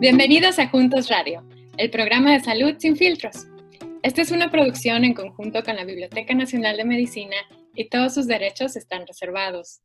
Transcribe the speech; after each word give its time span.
Bienvenidos 0.00 0.60
a 0.60 0.68
Juntos 0.68 1.08
Radio, 1.08 1.44
el 1.76 1.90
programa 1.90 2.32
de 2.32 2.38
salud 2.38 2.76
sin 2.78 2.96
filtros. 2.96 3.48
Esta 4.04 4.22
es 4.22 4.30
una 4.30 4.48
producción 4.48 5.04
en 5.04 5.12
conjunto 5.12 5.64
con 5.64 5.74
la 5.74 5.82
Biblioteca 5.82 6.34
Nacional 6.34 6.76
de 6.76 6.84
Medicina 6.84 7.34
y 7.74 7.88
todos 7.88 8.14
sus 8.14 8.28
derechos 8.28 8.76
están 8.76 9.08
reservados. 9.08 9.80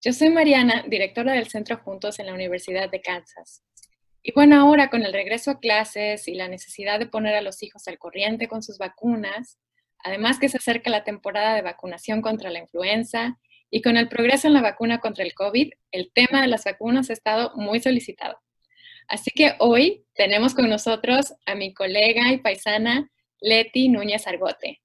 Yo 0.00 0.12
soy 0.12 0.30
Mariana, 0.30 0.82
directora 0.88 1.34
del 1.34 1.46
Centro 1.46 1.76
Juntos 1.76 2.18
en 2.18 2.26
la 2.26 2.34
Universidad 2.34 2.90
de 2.90 3.00
Kansas. 3.00 3.62
Y 4.24 4.32
bueno, 4.32 4.60
ahora 4.60 4.90
con 4.90 5.04
el 5.04 5.12
regreso 5.12 5.52
a 5.52 5.60
clases 5.60 6.26
y 6.26 6.34
la 6.34 6.48
necesidad 6.48 6.98
de 6.98 7.06
poner 7.06 7.36
a 7.36 7.42
los 7.42 7.62
hijos 7.62 7.86
al 7.86 8.00
corriente 8.00 8.48
con 8.48 8.64
sus 8.64 8.76
vacunas, 8.76 9.56
además 10.02 10.40
que 10.40 10.48
se 10.48 10.56
acerca 10.56 10.90
la 10.90 11.04
temporada 11.04 11.54
de 11.54 11.62
vacunación 11.62 12.22
contra 12.22 12.50
la 12.50 12.58
influenza 12.58 13.38
y 13.70 13.82
con 13.82 13.96
el 13.96 14.08
progreso 14.08 14.48
en 14.48 14.54
la 14.54 14.62
vacuna 14.62 14.98
contra 14.98 15.22
el 15.22 15.32
COVID, 15.32 15.70
el 15.92 16.10
tema 16.12 16.42
de 16.42 16.48
las 16.48 16.64
vacunas 16.64 17.08
ha 17.08 17.12
estado 17.12 17.52
muy 17.54 17.78
solicitado. 17.78 18.40
Así 19.08 19.30
que 19.30 19.54
hoy 19.58 20.04
tenemos 20.14 20.54
con 20.54 20.68
nosotros 20.68 21.34
a 21.46 21.54
mi 21.54 21.74
colega 21.74 22.32
y 22.32 22.38
paisana 22.38 23.10
Leti 23.40 23.88
Núñez 23.88 24.26
Argote. 24.26 24.80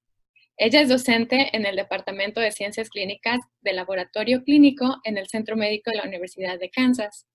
Ella 0.58 0.81
es 0.81 0.89
docente 0.89 1.55
en 1.55 1.67
el 1.67 1.75
Departamento 1.75 2.41
de 2.41 2.52
Ciencias 2.52 2.89
Clínicas 2.89 3.39
del 3.61 3.75
Laboratorio 3.75 4.44
Clínico 4.44 4.98
en 5.03 5.20
el 5.20 5.27
Centro 5.27 5.55
Médico 5.55 5.91
de 5.91 5.98
la 5.98 6.05
Universidad 6.05 6.58
de 6.58 6.72
Kansas. 6.72 7.27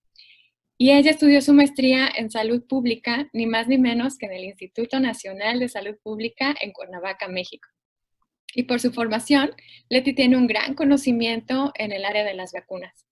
Y 0.77 0.91
ella 0.91 1.13
estudió 1.13 1.41
su 1.41 1.53
maestría 1.53 2.11
en 2.17 2.31
salud 2.31 2.67
pública, 2.67 3.29
ni 3.33 3.47
más 3.47 3.69
ni 3.69 3.79
menos 3.79 4.19
que 4.19 4.27
en 4.27 4.33
el 4.33 4.43
Instituto 4.43 4.99
Nacional 4.99 5.61
de 5.61 5.69
Salud 5.69 5.97
Pública 6.03 6.53
en 6.61 6.73
Cuernavaca, 6.73 7.29
México. 7.29 7.69
Y 8.55 8.65
por 8.65 8.81
su 8.81 8.93
formación, 8.93 9.53
Leti 9.89 10.13
tiene 10.15 10.37
un 10.37 10.49
gran 10.49 10.75
conocimiento 10.75 11.73
en 11.77 11.93
el 11.93 12.05
área 12.05 12.25
de 12.25 12.35
las 12.35 12.51
vacunas. 12.51 13.07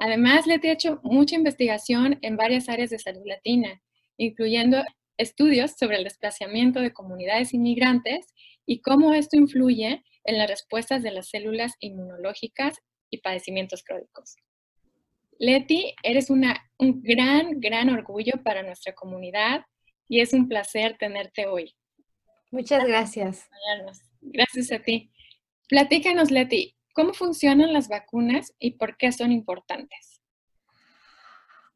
Además, 0.00 0.46
Leti 0.46 0.68
ha 0.68 0.72
hecho 0.72 0.98
mucha 1.02 1.36
investigación 1.36 2.18
en 2.22 2.38
varias 2.38 2.70
áreas 2.70 2.88
de 2.88 2.98
salud 2.98 3.22
latina, 3.26 3.82
incluyendo 4.16 4.82
estudios 5.18 5.72
sobre 5.78 5.98
el 5.98 6.04
desplazamiento 6.04 6.80
de 6.80 6.94
comunidades 6.94 7.52
inmigrantes 7.52 8.26
y 8.64 8.80
cómo 8.80 9.12
esto 9.12 9.36
influye 9.36 10.02
en 10.24 10.38
las 10.38 10.48
respuestas 10.48 11.02
de 11.02 11.10
las 11.10 11.28
células 11.28 11.74
inmunológicas 11.80 12.78
y 13.10 13.18
padecimientos 13.18 13.84
crónicos. 13.84 14.36
Leti, 15.38 15.94
eres 16.02 16.30
una, 16.30 16.70
un 16.78 17.02
gran, 17.02 17.60
gran 17.60 17.90
orgullo 17.90 18.42
para 18.42 18.62
nuestra 18.62 18.94
comunidad 18.94 19.66
y 20.08 20.20
es 20.20 20.32
un 20.32 20.48
placer 20.48 20.96
tenerte 20.98 21.46
hoy. 21.46 21.76
Muchas 22.50 22.86
gracias. 22.86 23.48
Gracias 24.22 24.72
a 24.72 24.78
ti. 24.78 25.10
Platícanos, 25.68 26.30
Leti, 26.30 26.74
¿Cómo 26.94 27.12
funcionan 27.14 27.72
las 27.72 27.88
vacunas 27.88 28.54
y 28.58 28.72
por 28.72 28.96
qué 28.96 29.12
son 29.12 29.32
importantes? 29.32 30.20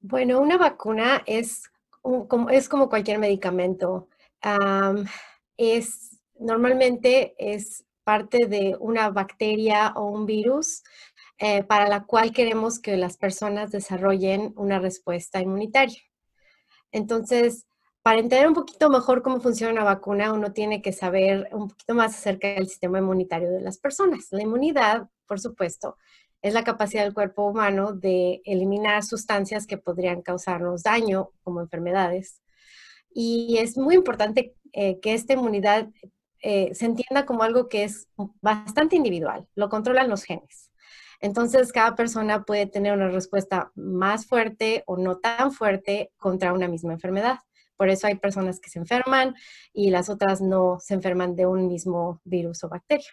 Bueno, 0.01 0.41
una 0.41 0.59
vacuna 0.59 1.23
es, 1.27 1.71
como, 2.03 2.51
es 2.51 2.69
como 2.69 2.89
cualquier 2.89 3.19
medicamento. 3.19 4.09
es, 5.57 6.21
normalmente 6.39 7.35
es 7.39 7.85
parte 8.05 8.47
de 8.47 8.77
una 8.79 9.09
bacteria 9.11 9.93
o 9.97 10.07
un 10.09 10.27
virus 10.27 10.83
eh, 11.39 11.65
para 11.65 11.89
la 11.89 12.05
cual 12.05 12.33
queremos 12.33 12.79
que 12.79 12.97
las 12.97 13.17
personas 13.17 13.73
desarrollen 13.73 14.53
una 14.57 14.79
respuesta 14.79 15.41
inmunitaria. 15.41 16.01
Entonces, 16.93 17.67
para 18.05 18.19
entender 18.21 18.47
un 18.47 18.53
poquito 18.53 18.91
mejor 18.91 19.23
cómo 19.23 19.41
funciona 19.41 19.73
una 19.73 19.83
vacuna, 19.83 20.35
uno 20.35 20.53
tiene 20.53 20.83
que 20.83 20.93
saber 20.93 21.49
un 21.53 21.69
poquito 21.71 21.95
más 21.95 22.15
acerca 22.15 22.49
del 22.49 22.69
sistema 22.69 22.99
inmunitario 22.99 23.51
de 23.51 23.63
las 23.63 23.79
personas. 23.79 24.27
La 24.31 24.43
inmunidad, 24.43 25.09
por 25.27 25.41
supuesto, 25.41 25.97
es 26.43 26.53
la 26.53 26.65
capacidad 26.65 27.03
del 27.03 27.15
cuerpo 27.15 27.47
humano 27.47 27.95
de 27.95 28.43
eliminar 28.45 29.05
sustancias 29.05 29.67
que 29.67 29.79
podrían 29.79 30.21
causarnos 30.21 30.83
daño, 30.83 31.31
como 31.43 31.63
enfermedades. 31.63 32.43
Y 33.15 33.57
es 33.59 33.79
muy 33.79 33.95
importante 33.95 34.55
eh, 34.75 35.01
que 35.01 35.15
esta 35.15 35.33
inmunidad 35.33 35.89
eh, 36.43 36.75
se 36.75 36.85
entienda 36.85 37.25
como 37.25 37.43
algo 37.43 37.71
que 37.71 37.85
es 37.85 38.09
bastante 38.43 38.97
individual, 38.97 39.49
lo 39.55 39.71
controlan 39.71 40.11
los 40.11 40.25
genes. 40.25 40.71
Entonces, 41.23 41.73
cada 41.73 41.95
persona 41.95 42.45
puede 42.45 42.67
tener 42.67 42.93
una 42.93 43.09
respuesta 43.09 43.73
más 43.75 44.27
fuerte 44.27 44.85
o 44.85 44.99
no 44.99 45.21
tan 45.21 45.53
fuerte 45.53 46.13
contra 46.19 46.53
una 46.53 46.69
misma 46.69 46.93
enfermedad. 46.93 47.39
Por 47.77 47.89
eso 47.89 48.07
hay 48.07 48.17
personas 48.17 48.61
que 48.61 48.71
se 48.71 48.79
enferman 48.79 49.35
y 49.73 49.91
las 49.91 50.09
otras 50.09 50.41
no 50.41 50.79
se 50.81 50.95
enferman 50.95 51.37
de 51.37 51.47
un 51.47 51.67
mismo 51.67 52.21
virus 52.25 52.65
o 52.65 52.69
bacteria. 52.69 53.11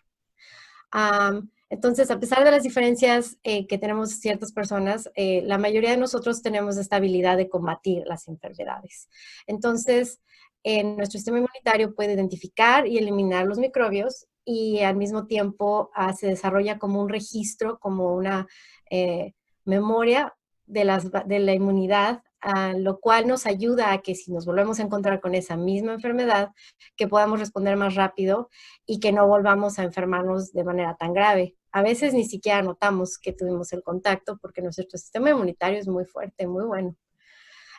entonces, 1.69 2.11
a 2.11 2.19
pesar 2.19 2.43
de 2.43 2.51
las 2.51 2.63
diferencias 2.63 3.37
eh, 3.43 3.65
que 3.65 3.77
tenemos 3.77 4.11
ciertas 4.19 4.51
personas, 4.51 5.09
eh, 5.15 5.41
la 5.45 5.57
mayoría 5.57 5.91
de 5.91 5.97
nosotros 5.97 6.41
tenemos 6.41 6.77
esta 6.77 6.97
habilidad 6.97 7.37
de 7.37 7.49
combatir 7.49 8.03
las 8.05 8.27
enfermedades. 8.27 9.09
Entonces, 9.47 10.21
nuestro 10.63 11.17
sistema 11.17 11.39
inmunitario 11.39 11.95
puede 11.95 12.13
identificar 12.13 12.85
y 12.85 12.99
eliminar 12.99 13.47
los 13.47 13.57
microbios 13.57 14.27
y 14.45 14.79
al 14.79 14.95
mismo 14.95 15.27
tiempo 15.27 15.91
ah, 15.93 16.13
se 16.13 16.27
desarrolla 16.27 16.79
como 16.79 17.01
un 17.01 17.09
registro, 17.09 17.79
como 17.79 18.13
una 18.15 18.47
eh, 18.89 19.33
memoria 19.65 20.35
de, 20.65 20.85
las, 20.85 21.09
de 21.11 21.39
la 21.39 21.53
inmunidad 21.53 22.23
lo 22.77 22.99
cual 22.99 23.27
nos 23.27 23.45
ayuda 23.45 23.91
a 23.91 23.99
que 23.99 24.15
si 24.15 24.31
nos 24.31 24.45
volvemos 24.45 24.79
a 24.79 24.83
encontrar 24.83 25.21
con 25.21 25.35
esa 25.35 25.57
misma 25.57 25.93
enfermedad, 25.93 26.51
que 26.95 27.07
podamos 27.07 27.39
responder 27.39 27.75
más 27.77 27.95
rápido 27.95 28.49
y 28.85 28.99
que 28.99 29.11
no 29.11 29.27
volvamos 29.27 29.79
a 29.79 29.83
enfermarnos 29.83 30.51
de 30.53 30.63
manera 30.63 30.95
tan 30.95 31.13
grave. 31.13 31.55
A 31.71 31.81
veces 31.81 32.13
ni 32.13 32.25
siquiera 32.25 32.61
notamos 32.61 33.17
que 33.17 33.33
tuvimos 33.33 33.71
el 33.73 33.83
contacto 33.83 34.37
porque 34.41 34.61
nuestro 34.61 34.85
sistema 34.97 35.29
inmunitario 35.29 35.79
es 35.79 35.87
muy 35.87 36.05
fuerte, 36.05 36.47
muy 36.47 36.65
bueno. 36.65 36.95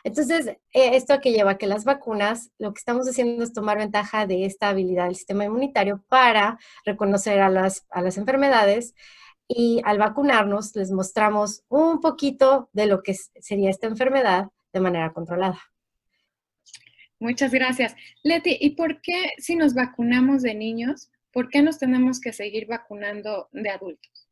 Entonces, 0.03 0.47
eh, 0.47 0.57
esto 0.73 1.21
que 1.21 1.31
lleva 1.31 1.57
que 1.57 1.67
las 1.67 1.85
vacunas, 1.85 2.51
lo 2.57 2.73
que 2.73 2.79
estamos 2.79 3.07
haciendo 3.07 3.43
es 3.43 3.53
tomar 3.53 3.77
ventaja 3.77 4.27
de 4.27 4.45
esta 4.45 4.69
habilidad 4.69 5.05
del 5.05 5.15
sistema 5.15 5.45
inmunitario 5.45 6.03
para 6.09 6.59
reconocer 6.85 7.39
a 7.39 7.49
las, 7.49 7.85
a 7.89 8.01
las 8.01 8.17
enfermedades 8.17 8.95
y 9.55 9.81
al 9.85 9.97
vacunarnos 9.97 10.75
les 10.75 10.91
mostramos 10.91 11.63
un 11.69 11.99
poquito 11.99 12.69
de 12.73 12.87
lo 12.87 13.03
que 13.03 13.13
sería 13.13 13.69
esta 13.69 13.87
enfermedad 13.87 14.47
de 14.71 14.79
manera 14.79 15.13
controlada. 15.13 15.59
Muchas 17.19 17.51
gracias. 17.51 17.95
Leti, 18.23 18.57
¿y 18.59 18.71
por 18.71 18.99
qué 19.01 19.29
si 19.37 19.55
nos 19.55 19.73
vacunamos 19.73 20.41
de 20.41 20.55
niños, 20.55 21.09
por 21.31 21.49
qué 21.49 21.61
nos 21.61 21.77
tenemos 21.77 22.19
que 22.19 22.33
seguir 22.33 22.67
vacunando 22.67 23.47
de 23.51 23.69
adultos? 23.69 24.27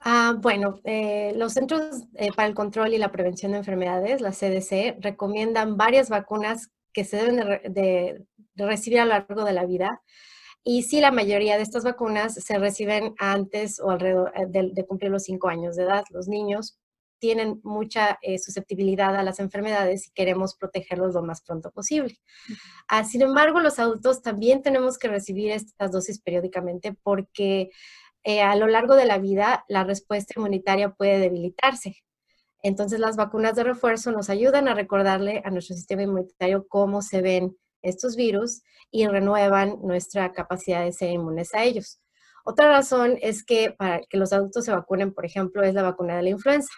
Ah, 0.00 0.34
bueno, 0.38 0.80
eh, 0.84 1.32
los 1.36 1.54
Centros 1.54 2.04
eh, 2.14 2.30
para 2.34 2.48
el 2.48 2.54
Control 2.54 2.94
y 2.94 2.98
la 2.98 3.12
Prevención 3.12 3.52
de 3.52 3.58
Enfermedades, 3.58 4.20
la 4.20 4.30
CDC, 4.30 4.96
recomiendan 5.00 5.76
varias 5.76 6.08
vacunas 6.08 6.70
que 6.92 7.04
se 7.04 7.16
deben 7.16 7.60
de 7.74 8.24
recibir 8.54 9.00
a 9.00 9.04
lo 9.04 9.10
largo 9.10 9.44
de 9.44 9.52
la 9.52 9.66
vida 9.66 10.00
y 10.62 10.82
sí, 10.82 11.00
la 11.00 11.10
mayoría 11.10 11.56
de 11.56 11.62
estas 11.62 11.84
vacunas 11.84 12.34
se 12.34 12.58
reciben 12.58 13.14
antes 13.18 13.80
o 13.80 13.90
alrededor 13.90 14.32
eh, 14.36 14.46
de, 14.48 14.86
cumplir 14.86 15.10
los 15.10 15.24
cinco 15.24 15.48
años 15.48 15.76
de 15.76 15.84
edad. 15.84 16.04
Los 16.10 16.28
niños 16.28 16.78
tienen 17.18 17.60
mucha 17.62 18.18
eh, 18.22 18.38
susceptibilidad 18.38 19.14
a 19.14 19.22
las 19.22 19.40
enfermedades 19.40 20.08
y 20.08 20.10
queremos 20.12 20.56
protegerlos 20.56 21.14
lo 21.14 21.22
más 21.22 21.42
pronto 21.42 21.70
posible. 21.70 22.18
Ah, 22.88 23.04
sin 23.04 23.22
embargo, 23.22 23.60
los 23.60 23.78
adultos 23.78 24.22
también 24.22 24.62
tenemos 24.62 24.98
que 24.98 25.08
recibir 25.08 25.50
estas 25.50 25.92
dosis 25.92 26.20
periódicamente 26.20 26.94
porque 27.02 27.70
eh, 28.24 28.42
a 28.42 28.54
lo 28.56 28.66
largo 28.66 28.96
de 28.96 29.06
la 29.06 29.18
vida 29.18 29.64
la 29.68 29.84
respuesta 29.84 30.34
inmunitaria 30.36 30.90
puede 30.90 31.18
debilitarse. 31.18 31.96
Entonces, 32.62 33.00
las 33.00 33.16
vacunas 33.16 33.54
de 33.56 33.64
refuerzo 33.64 34.12
nos 34.12 34.28
ayudan 34.28 34.68
a 34.68 34.74
recordarle 34.74 35.40
a 35.44 35.50
nuestro 35.50 35.74
sistema 35.74 36.02
inmunitario 36.02 36.68
cómo 36.68 37.00
se 37.00 37.22
ven 37.22 37.56
estos 37.82 38.16
virus 38.16 38.62
y 38.90 39.06
renuevan 39.06 39.78
nuestra 39.82 40.32
capacidad 40.32 40.84
de 40.84 40.92
ser 40.92 41.10
inmunes 41.10 41.54
a 41.54 41.64
ellos. 41.64 42.00
Otra 42.44 42.68
razón 42.68 43.18
es 43.20 43.44
que 43.44 43.72
para 43.72 44.00
que 44.00 44.16
los 44.16 44.32
adultos 44.32 44.64
se 44.64 44.72
vacunen, 44.72 45.12
por 45.12 45.24
ejemplo, 45.26 45.62
es 45.62 45.74
la 45.74 45.82
vacuna 45.82 46.16
de 46.16 46.22
la 46.22 46.30
influenza. 46.30 46.72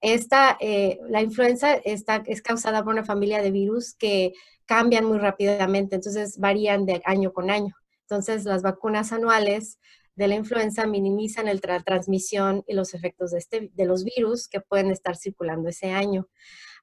Esta, 0.00 0.56
eh, 0.60 0.98
la 1.08 1.22
influenza 1.22 1.74
está, 1.74 2.22
es 2.26 2.42
causada 2.42 2.84
por 2.84 2.92
una 2.92 3.04
familia 3.04 3.42
de 3.42 3.50
virus 3.50 3.94
que 3.94 4.32
cambian 4.66 5.04
muy 5.04 5.18
rápidamente, 5.18 5.96
entonces 5.96 6.38
varían 6.38 6.86
de 6.86 7.00
año 7.04 7.32
con 7.32 7.50
año. 7.50 7.74
Entonces, 8.02 8.44
las 8.44 8.62
vacunas 8.62 9.12
anuales 9.12 9.78
de 10.14 10.28
la 10.28 10.34
influenza 10.34 10.86
minimizan 10.86 11.46
la 11.46 11.80
transmisión 11.80 12.64
y 12.66 12.74
los 12.74 12.92
efectos 12.92 13.30
de, 13.30 13.38
este, 13.38 13.70
de 13.72 13.86
los 13.86 14.04
virus 14.04 14.48
que 14.48 14.60
pueden 14.60 14.90
estar 14.90 15.16
circulando 15.16 15.68
ese 15.68 15.92
año 15.92 16.28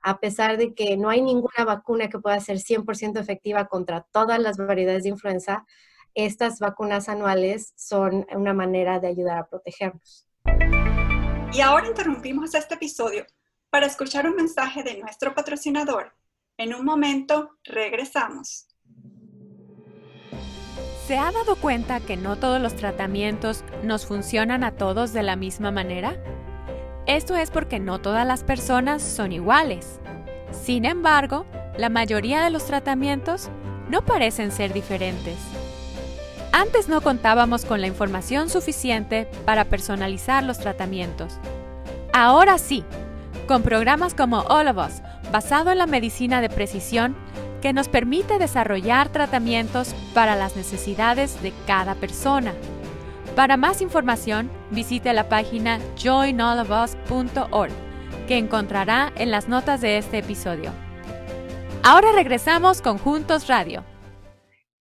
a 0.06 0.20
pesar 0.20 0.58
de 0.58 0.76
que 0.76 0.98
no 0.98 1.10
hay 1.10 1.20
ninguna 1.20 1.66
vacuna 1.66 2.10
que 2.10 2.20
pueda 2.20 2.40
ser 2.40 2.58
100% 2.58 3.20
efectiva 3.20 3.66
contra 3.66 4.02
todas 4.02 4.40
las 4.40 4.56
variedades 4.56 5.02
de 5.02 5.10
influenza, 5.10 5.66
estas 6.14 6.60
vacunas 6.60 7.10
anuales 7.10 7.74
son 7.76 8.28
una 8.32 8.54
manera 8.54 9.00
de 9.00 9.08
ayudar 9.08 9.40
a 9.40 9.48
protegernos. 9.48 10.28
Y 11.52 11.62
ahora 11.62 11.88
interrumpimos 11.88 12.54
este 12.54 12.76
episodio 12.76 13.26
para 13.72 13.88
escuchar 13.88 14.30
un 14.30 14.36
mensaje 14.36 14.84
de 14.84 15.00
nuestro 15.00 15.34
patrocinador. 15.34 16.14
En 16.56 16.76
un 16.76 16.86
momento, 16.86 17.58
regresamos. 17.64 18.68
¿Se 21.08 21.18
ha 21.18 21.32
dado 21.32 21.56
cuenta 21.56 22.00
que 22.00 22.16
no 22.16 22.36
todos 22.36 22.62
los 22.62 22.76
tratamientos 22.76 23.64
nos 23.82 24.06
funcionan 24.06 24.64
a 24.64 24.76
todos 24.76 25.14
de 25.14 25.24
la 25.24 25.36
misma 25.36 25.72
manera? 25.72 26.16
Esto 27.08 27.36
es 27.36 27.52
porque 27.52 27.80
no 27.80 28.00
todas 28.00 28.26
las 28.26 28.44
personas 28.44 29.04
son 29.04 29.32
iguales. 29.32 30.00
Sin 30.52 30.86
embargo, 30.86 31.46
la 31.78 31.90
mayoría 31.90 32.44
de 32.44 32.50
los 32.50 32.66
tratamientos 32.66 33.50
no 33.90 34.04
parecen 34.04 34.52
ser 34.52 34.74
diferentes. 34.74 35.38
Antes 36.52 36.90
no 36.90 37.02
contábamos 37.02 37.64
con 37.66 37.82
la 37.82 37.88
información 37.88 38.50
suficiente 38.50 39.28
para 39.46 39.66
personalizar 39.66 40.44
los 40.44 40.58
tratamientos. 40.58 41.38
Ahora 42.12 42.58
sí, 42.58 42.84
con 43.48 43.62
programas 43.62 44.16
como 44.16 44.40
All 44.40 44.68
of 44.68 44.78
Us, 44.78 45.02
basado 45.32 45.72
en 45.72 45.78
la 45.78 45.86
medicina 45.86 46.42
de 46.42 46.50
precisión, 46.50 47.16
que 47.62 47.74
nos 47.74 47.88
permite 47.88 48.40
desarrollar 48.40 49.10
tratamientos 49.10 49.94
para 50.14 50.36
las 50.36 50.56
necesidades 50.56 51.42
de 51.44 51.54
cada 51.68 51.94
persona. 51.96 52.54
Para 53.36 53.58
más 53.58 53.82
información, 53.82 54.50
visite 54.72 55.12
la 55.12 55.28
página 55.28 55.82
joinallofus.org, 56.02 57.72
que 58.30 58.38
encontrará 58.38 59.12
en 59.18 59.30
las 59.30 59.50
notas 59.50 59.82
de 59.82 59.98
este 59.98 60.20
episodio. 60.20 60.72
Ahora 61.84 62.14
regresamos 62.14 62.82
con 62.82 62.98
Juntos 62.98 63.50
Radio. 63.50 63.84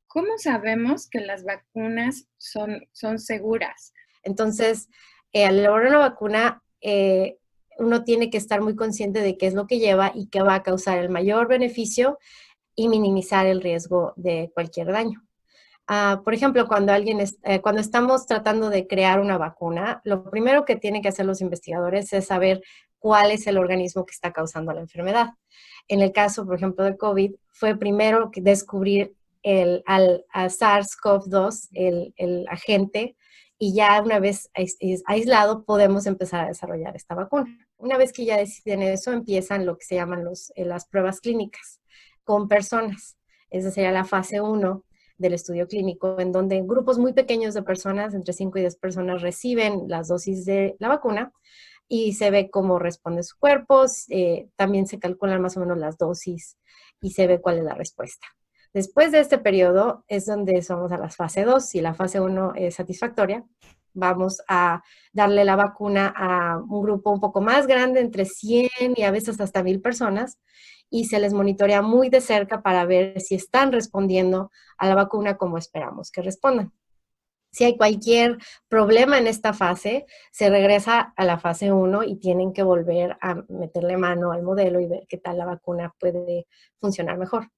¿Cómo 0.07 0.39
sabemos 0.39 1.09
que 1.11 1.19
las 1.19 1.43
vacunas 1.43 2.29
son, 2.39 2.87
son 2.93 3.19
seguras? 3.19 3.93
Entonces, 4.23 4.89
eh, 5.33 5.47
al 5.47 5.59
elaborar 5.59 5.89
una 5.89 5.99
vacuna, 5.99 6.63
eh, 6.81 7.39
uno 7.79 8.05
tiene 8.05 8.31
que 8.31 8.39
estar 8.39 8.61
muy 8.61 8.77
consciente 8.77 9.19
de 9.19 9.37
qué 9.37 9.49
es 9.49 9.55
lo 9.55 9.67
que 9.67 9.81
lleva 9.81 10.13
y 10.15 10.29
qué 10.29 10.43
va 10.43 10.55
a 10.55 10.63
causar 10.63 10.99
el 10.99 11.09
mayor 11.09 11.49
beneficio 11.49 12.19
y 12.77 12.89
minimizar 12.89 13.47
el 13.47 13.61
riesgo 13.61 14.13
de 14.15 14.53
cualquier 14.55 14.93
daño. 14.93 15.24
Ah, 15.87 16.23
por 16.25 16.33
ejemplo, 16.33 16.67
cuando, 16.67 16.93
alguien 16.93 17.21
eh, 17.43 17.61
cuando 17.61 17.81
estamos 17.81 18.27
tratando 18.27 18.71
de 18.71 18.87
crear 18.87 19.21
una 19.21 19.37
vacuna, 19.37 20.01
lo 20.05 20.31
primero 20.31 20.65
que 20.65 20.77
tienen 20.77 21.03
que 21.03 21.09
hacer 21.09 21.27
los 21.27 21.43
investigadores 21.43 22.13
es 22.15 22.27
saber 22.27 22.63
cuál 22.99 23.31
es 23.31 23.47
el 23.47 23.59
organismo 23.59 24.07
que 24.07 24.13
está 24.13 24.33
causando 24.33 24.73
la 24.73 24.81
enfermedad. 24.81 25.31
En 25.89 26.01
el 26.01 26.13
caso, 26.13 26.47
por 26.47 26.57
ejemplo, 26.57 26.85
de 26.85 26.97
COVID, 26.97 27.35
fue 27.51 27.77
primero 27.77 28.31
descubrir 28.35 29.15
el, 29.43 29.83
al, 29.85 30.25
SARS-CoV-2, 30.33 31.69
el, 31.75 32.47
agente, 32.49 33.15
y 33.59 33.75
ya 33.75 34.01
una 34.03 34.19
vez 34.21 34.51
aislado 35.07 35.65
podemos 35.65 36.07
empezar 36.07 36.45
a 36.45 36.49
desarrollar 36.49 36.97
esta 36.97 37.15
vacuna. 37.15 37.47
Una 37.77 37.99
vez 37.99 38.13
que 38.13 38.25
ya 38.25 38.39
deciden 38.39 38.83
eso, 38.83 39.13
empiezan 39.13 39.67
lo 39.67 39.77
que 39.77 39.85
se 39.85 39.97
llaman 39.97 40.25
eh, 40.55 40.65
las 40.65 40.87
pruebas 40.87 41.21
clínicas 41.21 41.81
con 42.25 42.49
personas. 42.49 43.19
Esa 43.51 43.71
sería 43.71 43.93
la 43.93 44.05
fase 44.05 44.41
1 44.41 44.83
del 45.17 45.35
estudio 45.35 45.69
clínico, 45.69 46.19
en 46.19 46.33
donde 46.33 46.63
grupos 46.63 46.99
muy 46.99 47.13
pequeños 47.13 47.55
de 47.55 47.63
personas, 47.63 48.15
entre 48.15 48.33
5 48.33 48.59
y 48.59 48.61
10 48.63 48.77
personas, 48.77 49.23
reciben 49.23 49.85
las 49.89 50.09
dosis 50.09 50.45
de 50.45 50.77
la 50.79 50.89
vacuna 50.89 51.33
y 51.89 52.15
se 52.15 52.31
ve 52.31 52.51
cómo 52.51 52.79
responde 52.79 53.23
su 53.23 53.39
cuerpo. 53.39 53.85
También 54.57 54.87
se 54.87 54.99
calculan 54.99 55.41
más 55.43 55.57
o 55.57 55.61
menos 55.61 55.79
las 55.79 55.99
dosis 55.99 56.59
y 57.01 57.11
se 57.11 57.27
ve 57.27 57.41
cuál 57.41 57.59
es 57.59 57.65
la 57.65 57.75
respuesta. 57.75 58.27
Después 58.73 59.13
de 59.13 59.21
este 59.21 59.39
periodo 59.39 60.05
es 60.09 60.27
donde 60.27 60.61
somos 60.63 60.91
a 60.91 60.99
la 60.99 61.09
fase 61.11 61.45
2. 61.45 61.65
Si 61.65 61.81
la 61.81 61.95
fase 61.95 62.21
1 62.21 62.55
es 62.57 62.75
satisfactoria, 62.75 63.45
vamos 63.95 64.43
a 64.49 64.83
darle 65.13 65.45
la 65.45 65.57
vacuna 65.57 66.13
a 66.17 66.59
un 66.59 66.83
grupo 66.83 67.11
un 67.11 67.21
poco 67.21 67.41
más 67.41 67.67
grande, 67.67 68.01
entre 68.01 68.25
100 68.27 68.71
y 68.97 69.03
a 69.03 69.11
veces 69.11 69.41
hasta 69.41 69.63
1000 69.63 69.81
personas, 69.81 70.39
y 70.91 71.07
se 71.07 71.19
les 71.19 71.33
monitorea 71.33 71.83
muy 71.83 72.09
de 72.11 72.21
cerca 72.21 72.63
para 72.63 72.85
ver 72.85 73.21
si 73.21 73.35
están 73.35 73.73
respondiendo 73.73 74.51
a 74.77 74.89
la 74.89 74.95
vacuna 74.95 75.37
como 75.37 75.59
esperamos 75.59 76.11
que 76.11 76.23
respondan. 76.23 76.73
Si 77.51 77.63
hay 77.63 77.77
cualquier 77.77 78.39
problema 78.69 79.17
en 79.17 79.29
esta 79.29 79.53
fase, 79.53 80.07
se 80.33 80.51
regresa 80.51 81.15
a 81.17 81.25
la 81.25 81.39
fase 81.39 81.73
1 81.73 82.03
y 82.03 82.17
tienen 82.17 82.53
que 82.53 82.65
volver 82.65 83.17
a 83.21 83.45
meterle 83.49 83.97
mano 83.97 84.33
al 84.33 84.43
modelo 84.43 84.81
y 84.81 84.87
ver 84.87 85.07
qué 85.09 85.19
tal 85.19 85.39
la 85.39 85.45
vacuna 85.45 85.95
puede 86.01 86.49
funcionar 86.81 87.17
mejor. 87.17 87.51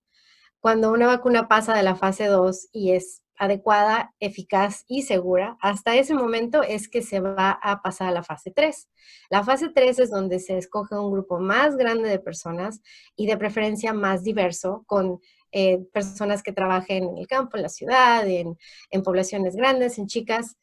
Cuando 0.60 0.92
una 0.92 1.06
vacuna 1.06 1.48
pasa 1.48 1.74
de 1.74 1.82
la 1.82 1.94
fase 1.94 2.26
2 2.26 2.68
y 2.72 2.92
es 2.92 3.22
adecuada, 3.38 4.14
eficaz 4.20 4.84
y 4.86 5.02
segura, 5.02 5.56
hasta 5.60 5.96
ese 5.96 6.14
momento 6.14 6.62
es 6.62 6.88
que 6.88 7.02
se 7.02 7.20
va 7.20 7.50
a 7.62 7.82
pasar 7.82 8.08
a 8.08 8.12
la 8.12 8.22
fase 8.22 8.50
3. 8.50 8.88
La 9.30 9.44
fase 9.44 9.68
3 9.74 9.98
es 9.98 10.10
donde 10.10 10.38
se 10.38 10.58
escoge 10.58 10.96
un 10.96 11.12
grupo 11.12 11.38
más 11.38 11.76
grande 11.76 12.08
de 12.08 12.18
personas 12.18 12.80
y 13.16 13.26
de 13.26 13.36
preferencia 13.36 13.92
más 13.92 14.22
diverso, 14.22 14.84
con 14.86 15.20
eh, 15.52 15.78
personas 15.92 16.42
que 16.42 16.52
trabajen 16.52 17.04
en 17.04 17.18
el 17.18 17.26
campo, 17.26 17.56
en 17.56 17.62
la 17.62 17.68
ciudad, 17.68 18.26
en, 18.26 18.56
poblaciones 19.02 19.56
grandes, 19.56 19.98
en 19.98 20.06
chicas 20.06 20.56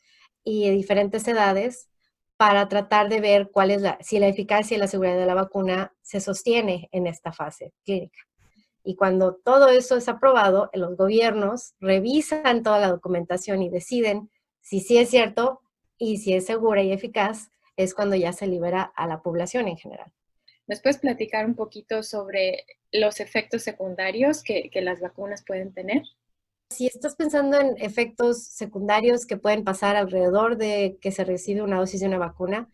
y 0.44 0.68
de 0.68 0.72
diferentes 0.72 1.28
edades, 1.28 1.90
para 2.38 2.68
tratar 2.68 3.10
de 3.10 3.22
ver 3.22 3.50
cuál 3.52 3.72
es 3.72 3.82
la, 3.82 3.98
si 4.02 4.20
la 4.20 4.28
eficacia 4.28 4.76
y 4.76 4.80
la 4.80 4.88
seguridad 4.88 5.18
de 5.18 5.26
la 5.26 5.36
vacuna 5.36 5.94
se 6.02 6.20
sostiene 6.20 6.90
en 6.92 7.08
esta 7.08 7.32
fase 7.32 7.74
clínica. 7.86 8.20
Y 8.84 8.96
cuando 8.96 9.36
todo 9.36 9.70
eso 9.70 9.96
es 9.96 10.10
aprobado, 10.10 10.70
los 10.74 10.98
gobiernos 10.98 11.74
revisan 11.80 12.64
toda 12.64 12.80
la 12.80 12.90
documentación 12.90 13.62
y 13.62 13.70
deciden 13.70 14.30
si 14.62 14.80
sí 14.80 14.98
es 14.98 15.10
cierto 15.10 15.62
y 15.98 16.18
si 16.18 16.34
es 16.34 16.46
segura 16.46 16.84
y 16.84 16.92
eficaz, 16.92 17.52
es 17.78 17.94
cuando 17.94 18.16
ya 18.16 18.34
se 18.34 18.48
libera 18.48 18.84
a 18.84 19.08
la 19.08 19.22
población 19.22 19.68
en 19.68 19.78
general. 19.78 20.12
¿Nos 20.68 20.82
puedes 20.82 20.98
platicar 20.98 21.46
un 21.46 21.56
poquito 21.56 22.04
sobre 22.04 22.66
los 22.92 23.20
efectos 23.20 23.64
secundarios 23.64 24.44
que, 24.44 24.70
que 24.70 24.82
las 24.82 25.02
vacunas 25.02 25.44
pueden 25.46 25.74
tener? 25.74 26.04
Si 26.70 26.88
estás 26.88 27.16
pensando 27.16 27.60
en 27.60 27.76
efectos 27.78 28.44
secundarios 28.44 29.26
que 29.26 29.38
pueden 29.38 29.64
pasar 29.64 29.96
alrededor 29.96 30.58
de 30.58 30.98
que 31.02 31.12
se 31.12 31.24
recibe 31.24 31.62
una 31.62 31.78
dosis 31.78 32.00
de 32.00 32.08
una 32.08 32.18
vacuna, 32.18 32.70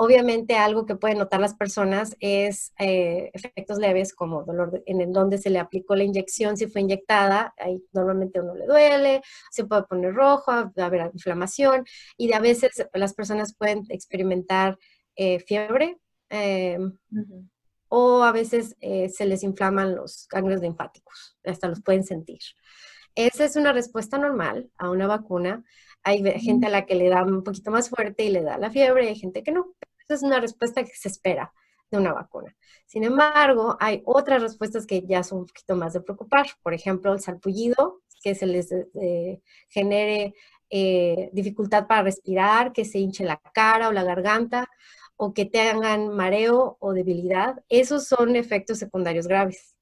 Obviamente 0.00 0.54
algo 0.54 0.86
que 0.86 0.94
pueden 0.94 1.18
notar 1.18 1.40
las 1.40 1.56
personas 1.56 2.16
es 2.20 2.72
eh, 2.78 3.32
efectos 3.34 3.78
leves 3.78 4.14
como 4.14 4.44
dolor 4.44 4.80
en 4.86 5.12
donde 5.12 5.38
se 5.38 5.50
le 5.50 5.58
aplicó 5.58 5.96
la 5.96 6.04
inyección, 6.04 6.56
si 6.56 6.68
fue 6.68 6.82
inyectada, 6.82 7.52
ahí 7.58 7.82
normalmente 7.92 8.40
uno 8.40 8.54
le 8.54 8.66
duele, 8.66 9.22
se 9.50 9.64
puede 9.64 9.82
poner 9.82 10.14
rojo, 10.14 10.52
va 10.52 10.70
a 10.76 10.86
haber 10.86 11.10
inflamación 11.12 11.84
y 12.16 12.32
a 12.32 12.38
veces 12.38 12.86
las 12.94 13.12
personas 13.12 13.56
pueden 13.56 13.86
experimentar 13.88 14.78
eh, 15.16 15.40
fiebre 15.40 15.98
em, 16.28 16.96
o 17.88 18.22
a 18.22 18.30
veces 18.30 18.76
eh, 18.80 19.08
se 19.08 19.26
les 19.26 19.42
inflaman 19.42 19.96
los 19.96 20.28
ganglios 20.28 20.60
linfáticos, 20.60 21.36
hasta 21.44 21.66
los 21.66 21.82
pueden 21.82 22.04
sentir. 22.04 22.38
Esa 23.16 23.44
es 23.44 23.56
una 23.56 23.72
respuesta 23.72 24.16
normal 24.16 24.70
a 24.78 24.90
una 24.90 25.08
vacuna. 25.08 25.64
Hay 26.04 26.22
gente 26.38 26.68
a 26.68 26.70
la 26.70 26.86
que 26.86 26.94
le 26.94 27.08
da 27.08 27.24
un 27.24 27.42
poquito 27.42 27.72
más 27.72 27.88
fuerte 27.88 28.22
y 28.22 28.30
le 28.30 28.42
da 28.42 28.58
la 28.58 28.70
fiebre, 28.70 29.08
hay 29.08 29.16
gente 29.16 29.42
que 29.42 29.50
no. 29.50 29.74
Es 30.08 30.22
una 30.22 30.40
respuesta 30.40 30.82
que 30.84 30.94
se 30.94 31.08
espera 31.08 31.52
de 31.90 31.98
una 31.98 32.12
vacuna. 32.12 32.54
Sin 32.86 33.04
embargo, 33.04 33.76
hay 33.80 34.02
otras 34.04 34.42
respuestas 34.42 34.86
que 34.86 35.02
ya 35.06 35.22
son 35.22 35.40
un 35.40 35.46
poquito 35.46 35.76
más 35.76 35.92
de 35.92 36.00
preocupar. 36.00 36.46
Por 36.62 36.74
ejemplo, 36.74 37.12
el 37.12 37.20
salpullido, 37.20 38.02
que 38.22 38.34
se 38.34 38.46
les 38.46 38.72
eh, 38.72 39.40
genere 39.68 40.34
eh, 40.70 41.30
dificultad 41.32 41.86
para 41.86 42.02
respirar, 42.02 42.72
que 42.72 42.84
se 42.84 42.98
hinche 42.98 43.24
la 43.24 43.40
cara 43.54 43.88
o 43.88 43.92
la 43.92 44.04
garganta, 44.04 44.68
o 45.16 45.34
que 45.34 45.44
tengan 45.46 46.08
mareo 46.08 46.76
o 46.80 46.92
debilidad. 46.92 47.62
Esos 47.68 48.06
son 48.06 48.36
efectos 48.36 48.78
secundarios 48.78 49.26
graves 49.26 49.78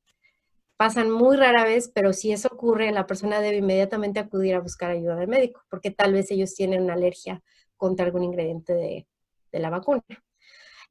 pasan 0.76 1.11
muy 1.11 1.37
rara 1.37 1.64
vez, 1.64 1.90
pero 1.92 2.12
si 2.12 2.33
eso 2.33 2.49
ocurre, 2.52 2.92
la 2.92 3.06
persona 3.06 3.40
debe 3.40 3.56
inmediatamente 3.59 4.21
acudir 4.21 4.54
a 4.54 4.61
buscar 4.61 4.90
ayuda 4.90 5.16
del 5.16 5.28
médico, 5.28 5.62
porque 5.71 5.90
tal 5.90 6.12
vez 6.12 6.30
ellos 6.30 6.54
tienen 6.54 6.83
una 6.83 6.95
alergia 6.95 7.42
contra 7.76 8.06
algún 8.06 8.25
ingrediente 8.25 8.75
de, 8.75 9.06
la 9.60 9.70
vacuna. 9.70 10.02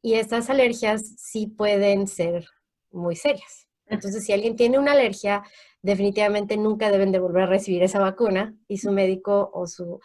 Y 0.01 0.15
estas 0.15 0.50
alergias 0.50 1.15
sí 1.17 1.48
pueden 1.48 2.07
ser 2.07 2.48
muy 2.91 3.15
serias. 3.15 3.67
Entonces, 3.88 4.25
si 4.25 4.34
alguien 4.34 4.55
tiene 4.55 4.79
una 4.79 4.93
alergia, 4.93 5.43
definitivamente 5.81 6.57
nunca 6.57 6.91
deben 6.91 7.12
de 7.12 7.19
volver 7.19 7.43
a 7.43 7.48
recibir 7.48 7.84
esa 7.84 8.00
vacuna 8.00 8.55
y 8.67 8.77
su 8.79 8.91
médico 8.91 9.51
o 9.53 9.67
su, 9.67 10.00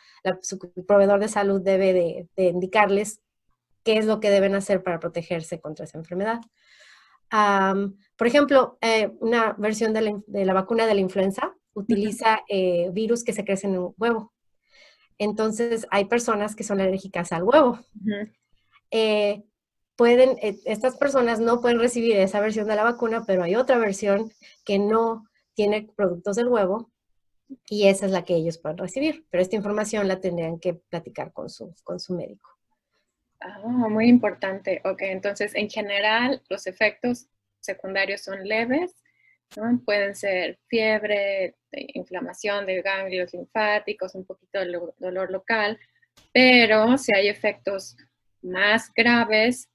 proveedor 0.87 1.21
de 1.21 1.29
salud 1.29 1.63
debe 1.63 2.29
de, 2.37 2.45
indicarles 2.45 3.21
qué 3.83 3.97
es 3.97 4.05
lo 4.05 4.21
que 4.21 4.31
deben 4.31 4.55
hacer 4.55 4.83
para 4.83 5.01
protegerse 5.01 5.61
contra 5.61 5.87
esa 5.87 5.99
enfermedad 5.99 6.41
por 7.31 8.27
ejemplo, 8.27 8.79
eh, 8.81 9.13
una 9.21 9.55
versión 9.59 9.93
de 9.93 10.23
la, 10.45 10.53
vacuna 10.53 10.87
de 10.87 10.95
la 10.95 11.01
influenza 11.01 11.55
utiliza 11.75 12.41
eh, 12.49 12.91
virus 12.93 13.25
que 13.25 13.33
se 13.33 13.45
crecen 13.45 13.75
en 13.75 13.81
un 13.81 13.95
huevo. 13.97 14.33
Entonces, 15.19 15.87
hay 15.91 16.07
personas 16.07 16.57
que 16.57 16.65
son 16.65 16.81
alérgicas 16.81 17.31
al 17.33 17.45
huevo. 17.45 17.79
Eh, 18.91 19.43
pueden, 19.97 20.37
estas 20.41 20.97
personas 20.97 21.41
no 21.41 21.61
pueden 21.61 21.79
recibir 21.79 22.17
esa 22.17 22.41
versión 22.41 22.67
de 22.67 22.77
la 22.77 22.85
vacuna, 22.85 23.25
pero 23.27 23.43
hay 23.43 23.55
otra 23.57 23.79
versión 23.79 24.31
que 24.65 24.79
no 24.79 25.27
tiene 25.55 25.89
productos 25.95 26.37
del 26.37 26.49
huevo 26.49 26.91
y 27.69 27.89
esa 27.89 28.07
es 28.07 28.13
la 28.13 28.25
que 28.25 28.35
ellos 28.35 28.59
pueden 28.59 28.79
recibir. 28.79 29.27
Pero 29.31 29.43
esta 29.43 29.57
información 29.57 30.09
la 30.09 30.21
tendrían 30.21 30.59
que 30.59 30.75
platicar 30.75 31.33
con 31.33 31.51
su, 31.51 31.75
con 31.85 32.01
su 32.01 32.15
médico. 32.15 32.51
Ah, 33.41 33.59
muy 33.89 34.09
importante. 34.09 34.81
Ok, 34.85 35.03
entonces 35.03 35.55
en 35.55 35.69
general 35.69 36.43
los 36.49 36.67
efectos 36.67 37.27
secundarios 37.61 38.23
son 38.23 38.47
leves, 38.47 38.95
pueden 39.85 40.15
ser 40.15 40.59
fiebre, 40.69 41.57
inflamación 41.73 42.67
de 42.67 42.83
ganglios 42.83 43.33
linfáticos, 43.33 44.15
un 44.15 44.25
poquito 44.25 44.61
de 44.61 44.79
dolor 44.99 45.31
local, 45.31 45.79
pero 46.33 46.97
si 46.99 47.15
hay 47.15 47.29
efectos 47.29 47.97
más 48.43 48.93
graves, 48.95 49.69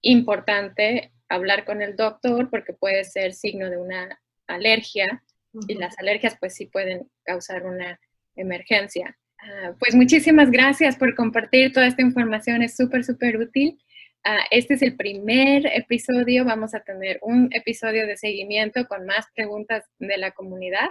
importante 0.00 1.12
hablar 1.28 1.64
con 1.64 1.82
el 1.82 1.96
doctor 1.96 2.50
porque 2.50 2.72
puede 2.72 3.04
ser 3.04 3.34
signo 3.34 3.70
de 3.70 3.78
una 3.78 4.20
alergia 4.46 5.22
y 5.68 5.74
las 5.74 5.98
alergias 5.98 6.36
pues 6.38 6.54
sí 6.54 6.66
pueden 6.66 7.10
causar 7.24 7.64
una 7.64 7.98
emergencia. 8.36 9.16
Ah, 9.38 9.74
pues 9.78 9.94
muchísimas 9.94 10.50
gracias 10.50 10.96
por 10.96 11.14
compartir 11.14 11.72
toda 11.72 11.86
esta 11.86 12.02
información, 12.02 12.62
es 12.62 12.76
súper, 12.76 13.04
súper 13.04 13.36
útil. 13.38 13.78
Ah, 14.24 14.44
este 14.50 14.74
es 14.74 14.82
el 14.82 14.96
primer 14.96 15.66
episodio, 15.66 16.44
vamos 16.44 16.74
a 16.74 16.80
tener 16.80 17.18
un 17.22 17.48
episodio 17.52 18.06
de 18.06 18.16
seguimiento 18.16 18.86
con 18.86 19.04
más 19.04 19.26
preguntas 19.34 19.84
de 19.98 20.16
la 20.16 20.30
comunidad. 20.30 20.90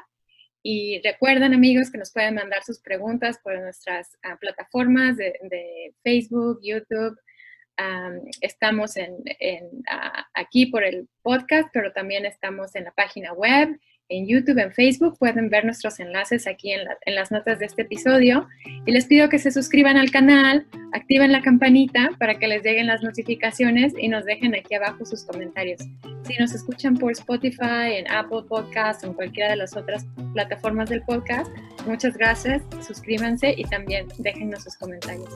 Y 0.64 1.02
recuerden 1.04 1.54
amigos 1.54 1.92
que 1.92 1.98
nos 1.98 2.12
pueden 2.12 2.36
mandar 2.36 2.64
sus 2.64 2.80
preguntas 2.80 3.40
por 3.44 3.60
nuestras 3.60 4.18
ah, 4.24 4.38
plataformas 4.40 5.18
de, 5.18 5.94
Facebook, 6.04 6.60
YouTube. 6.62 7.18
estamos 8.42 8.96
en, 8.98 9.16
aquí 10.34 10.68
por 10.68 10.84
el 10.84 11.08
podcast, 11.24 11.70
pero 11.74 11.92
también 11.92 12.26
estamos 12.26 12.76
en 12.76 12.86
la 12.86 12.92
página 12.92 13.34
web 13.34 13.80
en 14.12 14.28
YouTube, 14.28 14.60
en 14.60 14.72
Facebook. 14.72 15.18
Pueden 15.18 15.50
ver 15.50 15.66
nuestros 15.66 16.00
enlaces 16.00 16.46
aquí 16.46 16.72
en, 16.72 17.16
las 17.16 17.32
notas 17.32 17.60
de 17.60 17.66
este 17.66 17.84
episodio. 17.84 18.48
Y 18.86 18.92
les 18.92 19.06
pido 19.06 19.30
que 19.30 19.40
se 19.40 19.52
suscriban 19.52 19.98
al 19.98 20.12
canal, 20.12 20.68
activen 20.94 21.32
la 21.32 21.42
campanita 21.42 22.12
para 22.20 22.38
que 22.38 22.48
les 22.48 22.64
lleguen 22.64 22.88
las 22.88 23.02
notificaciones 23.02 23.94
y 23.98 24.08
nos 24.10 24.26
dejen 24.26 24.54
aquí 24.54 24.76
abajo 24.76 25.06
sus 25.06 25.24
comentarios. 25.24 25.82
Si 26.24 26.38
nos 26.38 26.54
escuchan 26.54 26.96
por 26.96 27.12
Spotify, 27.14 27.96
en 27.96 28.12
Apple 28.12 28.44
Podcast 28.48 29.04
o 29.04 29.08
en 29.08 29.14
cualquiera 29.14 29.50
de 29.50 29.56
las 29.56 29.76
otras 29.76 30.06
plataformas 30.34 30.90
del 30.90 31.02
podcast, 31.02 31.50
muchas 31.88 32.16
gracias. 32.18 32.62
Suscríbanse 32.86 33.56
y 33.58 33.64
también 33.64 34.08
déjennos 34.20 34.64
sus 34.64 34.76
comentarios. 34.78 35.30